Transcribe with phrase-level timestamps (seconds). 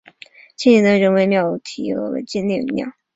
[0.57, 2.91] 县里的人为庙题额为烈女庙。